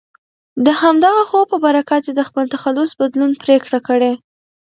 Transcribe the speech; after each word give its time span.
د 0.65 0.67
همدغه 0.81 1.21
خوب 1.29 1.45
په 1.51 1.57
برکت 1.65 2.01
یې 2.07 2.13
د 2.15 2.21
خپل 2.29 2.45
تخلص 2.55 2.89
بدلون 2.99 3.31
پرېکړه 3.43 3.79
کړې. 3.87 4.13